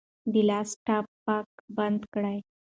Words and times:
د 0.31 0.33
لاس 0.49 0.69
ټپ 0.85 1.05
پاک 1.25 1.49
بند 1.75 2.01
کړئ. 2.13 2.37